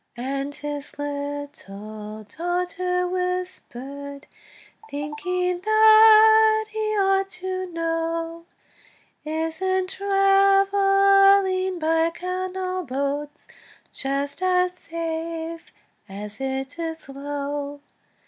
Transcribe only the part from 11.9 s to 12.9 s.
canal